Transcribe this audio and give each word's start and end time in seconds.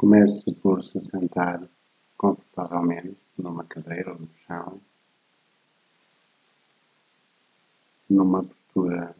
Comece 0.00 0.52
por 0.54 0.82
se 0.82 0.98
sentar 0.98 1.60
confortavelmente 2.16 3.18
numa 3.36 3.64
cadeira 3.64 4.14
ou 4.14 4.18
no 4.18 4.30
chão, 4.46 4.80
numa 8.08 8.42
postura 8.42 9.14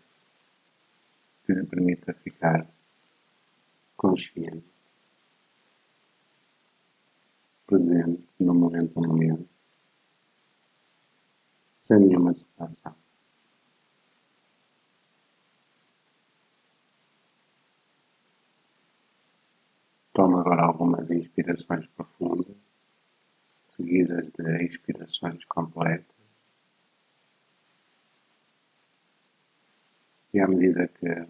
que 1.45 1.53
lhe 1.53 1.67
permita 1.67 2.15
ficar 2.15 2.67
consciente, 3.95 4.73
presente 7.67 8.27
no 8.39 8.55
momento 8.55 9.01
a 9.01 9.07
momento, 9.07 9.51
sem 11.79 11.99
nenhuma 11.99 12.33
distração. 12.33 12.95
Toma 20.13 20.41
agora 20.41 20.63
algumas 20.63 21.11
inspirações 21.11 21.87
profundas, 21.87 22.57
seguidas 23.63 24.27
de 24.33 24.65
expirações 24.65 25.45
completas. 25.45 26.17
E 30.35 30.41
à 30.41 30.47
medida 30.47 30.89
que 30.89 31.29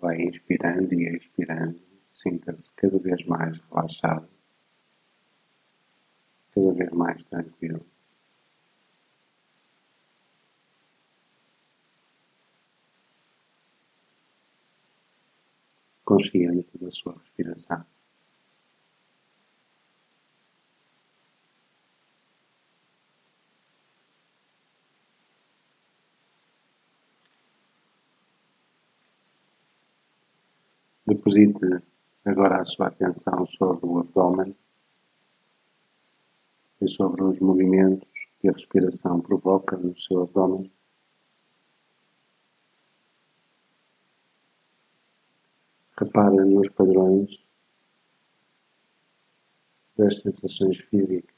vai 0.00 0.20
inspirando 0.22 0.92
e 0.94 1.16
expirando, 1.16 1.80
sinta-se 2.10 2.74
cada 2.74 2.98
vez 2.98 3.24
mais 3.24 3.58
relaxado, 3.58 4.28
cada 6.54 6.72
vez 6.72 6.90
mais 6.90 7.22
tranquilo. 7.24 7.86
Consciente 16.06 16.70
da 16.80 16.88
sua 16.88 17.14
respiração. 17.18 17.84
Deposite 31.04 31.82
agora 32.24 32.62
a 32.62 32.64
sua 32.64 32.86
atenção 32.86 33.44
sobre 33.46 33.86
o 33.86 33.98
abdômen 33.98 34.56
e 36.80 36.88
sobre 36.88 37.22
os 37.24 37.40
movimentos 37.40 38.08
que 38.40 38.48
a 38.48 38.52
respiração 38.52 39.20
provoca 39.20 39.76
no 39.76 39.96
seu 39.98 40.22
abdômen. 40.22 40.70
Repara 46.16 46.46
nos 46.46 46.70
padrões 46.70 47.44
das 49.98 50.18
sensações 50.18 50.78
físicas 50.78 51.36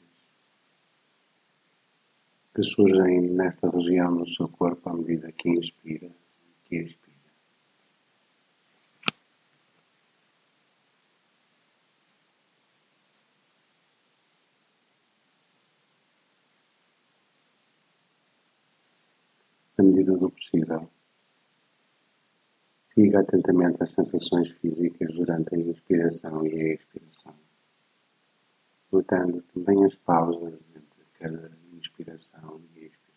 que 2.55 2.63
surgem 2.63 3.29
nesta 3.29 3.69
região 3.69 4.15
do 4.15 4.25
seu 4.25 4.47
corpo 4.47 4.89
à 4.89 4.93
medida 4.93 5.33
que 5.33 5.49
inspira 5.49 6.05
e 6.07 6.69
que 6.69 6.75
expira. 6.77 7.13
Na 19.77 19.83
medida 19.83 20.15
do 20.15 20.29
possível. 20.31 20.89
Siga 22.91 23.19
atentamente 23.19 23.83
as 23.83 23.91
sensações 23.91 24.49
físicas 24.49 25.13
durante 25.13 25.53
a 25.53 25.59
inspiração 25.59 26.43
e 26.43 26.59
a 26.59 26.73
expiração, 26.73 27.35
notando 28.91 29.43
também 29.53 29.85
as 29.85 29.93
pausas 29.93 30.65
entre 30.75 31.05
cada 31.19 31.51
inspiração 31.71 32.59
e 32.75 32.85
expiração. 32.85 33.08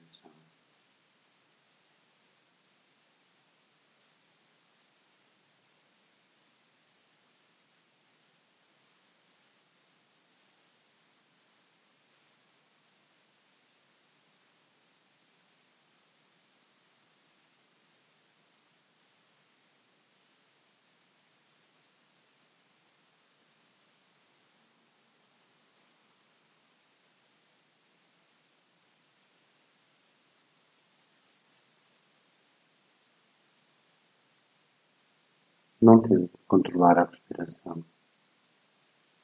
Não 35.83 36.01
tente 36.01 36.39
controlar 36.47 36.97
a 36.97 37.05
respiração. 37.05 37.85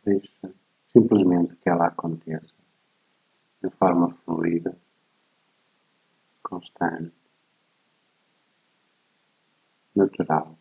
Deixe 0.05 0.29
simplesmente 0.85 1.55
que 1.55 1.69
ela 1.69 1.87
aconteça 1.87 2.57
de 3.63 3.71
forma 3.71 4.11
fluida, 4.11 4.77
constante, 6.43 7.15
natural. 9.95 10.58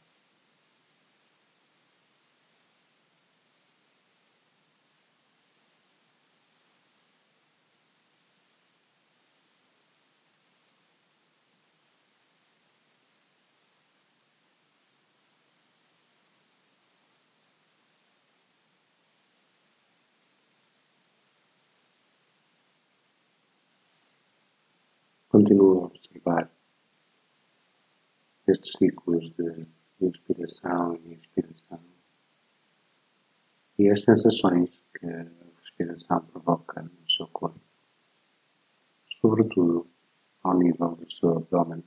Continua 25.37 25.83
a 25.83 25.85
observar 25.85 26.51
estes 28.47 28.71
ciclos 28.75 29.31
de 29.35 29.67
inspiração 30.01 30.95
e 31.05 31.13
expiração 31.13 31.79
e 33.77 33.87
as 33.87 34.01
sensações 34.01 34.83
que 34.97 35.05
a 35.05 35.27
respiração 35.59 36.25
provoca 36.25 36.81
no 36.81 37.07
seu 37.07 37.27
corpo, 37.27 37.61
sobretudo 39.21 39.85
ao 40.41 40.57
nível 40.57 40.95
do 40.95 41.11
seu 41.11 41.37
abdômen. 41.37 41.83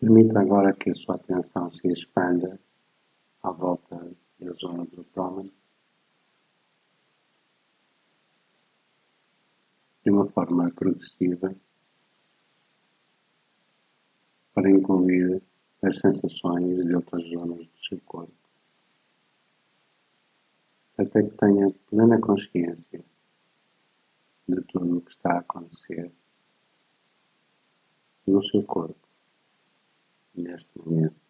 Permita 0.00 0.40
agora 0.40 0.72
que 0.72 0.88
a 0.88 0.94
sua 0.94 1.16
atenção 1.16 1.70
se 1.70 1.86
expanda 1.86 2.58
à 3.42 3.50
volta 3.50 4.16
da 4.38 4.52
zona 4.52 4.86
do 4.86 5.02
abdômen. 5.02 5.52
De 10.02 10.10
uma 10.10 10.26
forma 10.26 10.70
progressiva 10.70 11.54
para 14.54 14.70
incluir 14.70 15.42
as 15.82 15.98
sensações 15.98 16.82
de 16.82 16.94
outras 16.94 17.22
zonas 17.24 17.58
do 17.58 17.78
seu 17.78 18.00
corpo, 18.00 18.32
até 20.96 21.22
que 21.22 21.36
tenha 21.36 21.70
plena 21.90 22.18
consciência 22.18 23.04
de 24.48 24.62
tudo 24.62 24.96
o 24.96 25.02
que 25.02 25.10
está 25.10 25.34
a 25.34 25.40
acontecer 25.40 26.10
no 28.26 28.42
seu 28.42 28.62
corpo 28.64 29.09
neste 30.34 30.70
momento. 30.78 31.20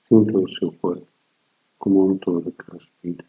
Sinta 0.00 0.38
o 0.38 0.48
seu 0.48 0.72
corpo 0.78 1.08
como 1.78 2.10
um 2.10 2.18
todo 2.18 2.52
que 2.52 2.70
respira. 2.72 3.24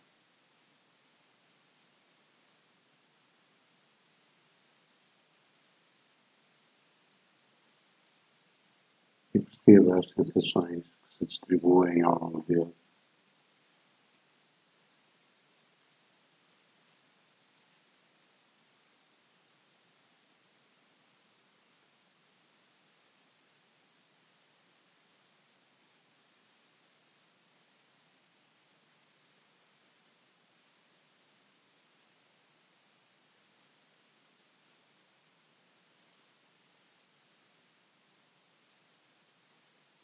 E 9.34 9.40
perceba 9.40 10.00
as 10.00 10.10
sensações 10.10 10.96
que 11.02 11.14
se 11.14 11.26
distribuem 11.26 12.02
ao 12.04 12.20
longo 12.20 12.42
dele. 12.44 12.74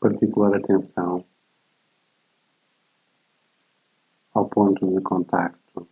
Particular 0.04 0.54
atenção 0.54 1.24
ao 4.34 4.50
ponto 4.50 4.86
de 4.86 5.00
contacto 5.00 5.88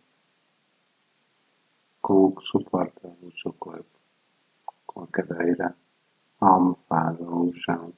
com 2.02 2.26
o 2.26 2.36
que 2.36 2.44
suporta 2.44 3.08
o 3.22 3.32
seu 3.32 3.54
corpo, 3.54 3.98
com 4.84 5.04
a 5.04 5.06
cadeira, 5.06 5.74
a 6.38 6.46
almofada 6.46 7.22
ou 7.22 7.48
o 7.48 7.54
chão. 7.54 7.94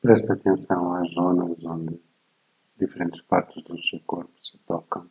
Preste 0.00 0.32
atenção 0.32 0.94
às 0.94 1.10
zonas 1.12 1.62
onde 1.62 2.00
diferentes 2.78 3.20
partes 3.20 3.62
do 3.62 3.78
seu 3.78 4.00
corpo 4.00 4.32
se 4.42 4.56
tocam. 4.60 5.06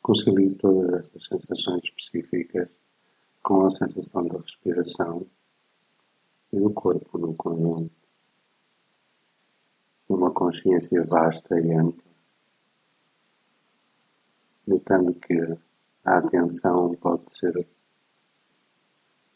Concilie 0.00 0.54
todas 0.54 1.06
estas 1.06 1.24
sensações 1.24 1.82
específicas 1.82 2.68
com 3.42 3.66
a 3.66 3.70
sensação 3.70 4.24
da 4.28 4.38
respiração 4.38 5.26
e 6.52 6.60
do 6.60 6.72
corpo 6.72 7.18
no 7.18 7.34
conjunto 7.34 8.03
consciência 10.44 11.02
vasta 11.06 11.58
e 11.58 11.72
ampla, 11.72 12.04
notando 14.66 15.14
que 15.14 15.58
a 16.04 16.18
atenção 16.18 16.94
pode 16.96 17.34
ser 17.34 17.66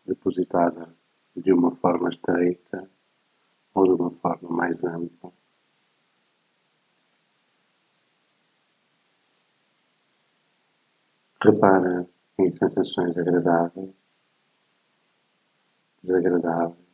depositada 0.05 0.94
de 1.34 1.50
uma 1.50 1.75
forma 1.76 2.10
estreita 2.10 2.90
ou 3.72 3.84
de 3.84 4.02
uma 4.02 4.10
forma 4.10 4.50
mais 4.50 4.84
ampla. 4.84 5.32
Repara 11.40 12.06
em 12.38 12.52
sensações 12.52 13.16
agradáveis, 13.16 13.94
desagradáveis 16.02 16.87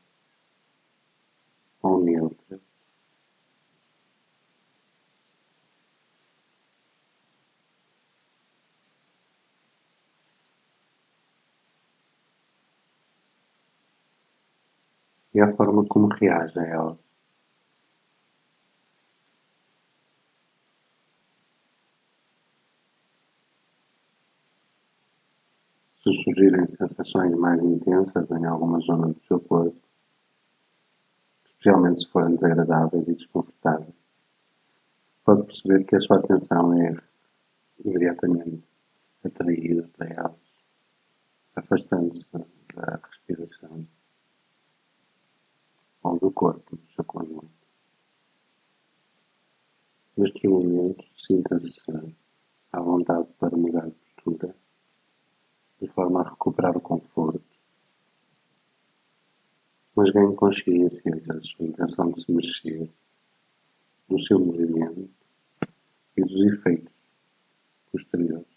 ou 1.82 2.00
neutras. 2.00 2.43
E 15.34 15.40
a 15.40 15.52
forma 15.56 15.84
como 15.86 16.06
reage 16.14 16.58
a 16.58 16.64
elas. 16.64 16.98
Se 25.96 26.12
surgirem 26.22 26.66
sensações 26.66 27.34
mais 27.36 27.62
intensas 27.62 28.30
em 28.30 28.44
alguma 28.44 28.78
zona 28.80 29.08
do 29.08 29.20
seu 29.26 29.40
corpo, 29.40 29.76
especialmente 31.46 32.00
se 32.00 32.10
forem 32.10 32.34
desagradáveis 32.34 33.08
e 33.08 33.14
desconfortáveis, 33.14 33.94
pode 35.24 35.44
perceber 35.44 35.84
que 35.84 35.96
a 35.96 36.00
sua 36.00 36.18
atenção 36.18 36.74
é 36.74 36.94
imediatamente 37.82 38.62
atraída 39.24 39.88
para 39.96 40.08
elas, 40.08 40.36
afastando-se 41.56 42.30
da 42.74 43.00
respiração 43.02 43.86
ou 46.04 46.18
do 46.18 46.30
corpo 46.30 46.76
no 46.76 46.92
seu 46.92 47.04
conjunto. 47.04 47.50
Neste 50.16 50.46
momento, 50.46 51.04
sinta-se 51.16 51.92
à 52.70 52.80
vontade 52.80 53.26
para 53.38 53.56
mudar 53.56 53.86
de 53.86 53.94
postura, 53.94 54.54
de 55.80 55.88
forma 55.88 56.20
a 56.20 56.30
recuperar 56.30 56.76
o 56.76 56.80
conforto, 56.80 57.42
mas 59.96 60.10
ganhe 60.10 60.36
consciência 60.36 61.10
da 61.26 61.40
sua 61.40 61.66
intenção 61.66 62.10
de 62.10 62.20
se 62.20 62.32
mexer, 62.32 62.92
do 64.08 64.20
seu 64.20 64.38
movimento 64.38 65.10
e 66.16 66.20
dos 66.20 66.40
efeitos 66.52 66.92
posteriores. 67.90 68.54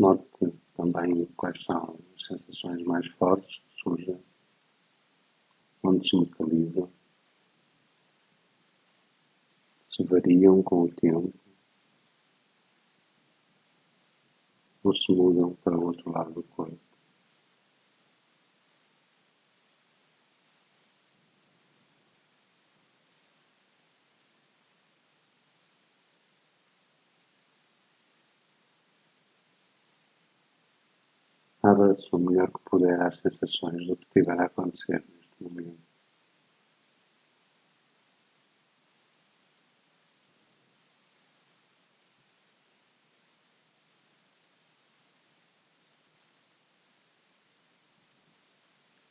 Note 0.00 0.54
também 0.74 1.26
são 1.64 1.98
as 2.14 2.26
sensações 2.26 2.82
mais 2.82 3.06
fortes 3.06 3.58
que 3.58 3.80
surgem, 3.80 4.22
onde 5.82 6.08
se 6.08 6.16
localizam, 6.16 6.90
se 9.82 10.04
variam 10.04 10.62
com 10.62 10.82
o 10.82 10.92
tempo 10.92 11.32
ou 14.82 14.94
se 14.94 15.12
mudam 15.12 15.54
para 15.56 15.76
o 15.76 15.84
outro 15.84 16.10
lado 16.10 16.32
do 16.32 16.42
corpo. 16.42 16.89
Abra-se 31.62 32.08
o 32.12 32.18
melhor 32.18 32.50
que 32.50 32.58
puder 32.64 33.00
às 33.02 33.16
sensações 33.18 33.86
do 33.86 33.94
que 33.94 34.06
estiver 34.06 34.40
a 34.40 34.46
acontecer 34.46 35.04
neste 35.06 35.42
momento. 35.42 35.78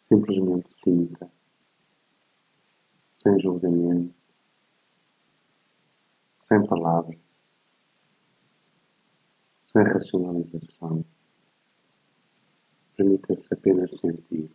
Simplesmente 0.02 0.74
sinta, 0.74 1.32
sem 3.16 3.40
julgamento, 3.40 4.16
sem 6.36 6.66
palavras, 6.66 7.16
sem 9.62 9.84
racionalização. 9.84 11.06
Permita-se 13.00 13.54
apenas 13.54 13.96
sentir. 13.96 14.52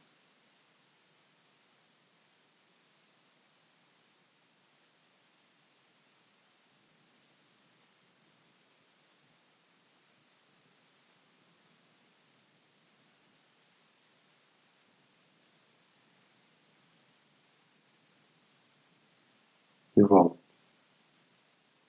E 19.96 20.02
volte. 20.02 20.38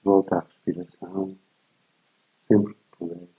Volte 0.06 0.34
à 0.36 0.40
respiração, 0.40 1.38
sempre 2.38 2.76
que 2.76 2.98
puder. 2.98 3.35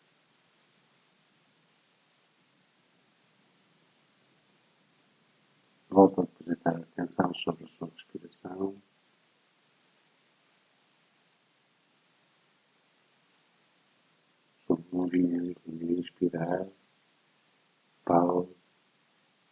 atenção 7.07 7.33
sobre 7.35 7.65
a 7.65 7.69
sua 7.69 7.89
respiração. 7.89 8.83
Sobre 14.67 14.85
o 14.91 14.97
movimento 14.97 15.61
de 15.67 16.01
inspirar, 16.01 16.67
pau, 18.05 18.51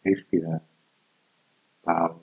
respirar, 0.03 0.61
pau, 1.81 2.14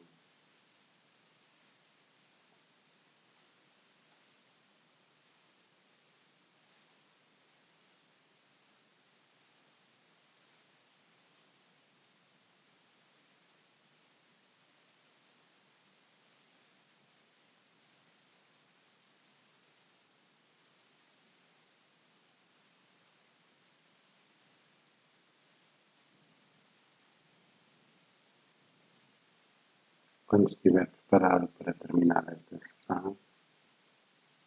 Quando 30.32 30.48
estiver 30.48 30.90
preparado 30.90 31.46
para 31.58 31.74
terminar 31.74 32.26
esta 32.32 32.58
sessão, 32.58 33.18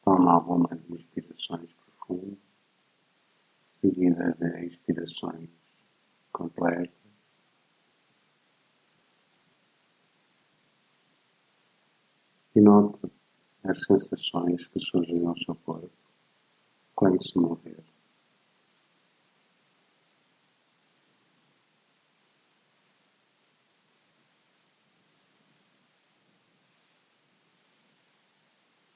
toma 0.03 0.33
algumas 0.33 0.83
inspirações 0.89 1.71
profundas, 1.73 2.39
seguidas 3.79 4.35
de 4.35 4.65
expirações 4.65 5.51
completas. 6.31 6.89
E 12.55 12.61
note 12.61 13.05
as 13.63 13.77
sensações 13.85 14.65
que 14.65 14.79
surgem 14.79 15.19
no 15.19 15.37
seu 15.37 15.53
corpo 15.53 15.91
quando 16.95 17.21
se 17.21 17.37
mover. 17.37 17.94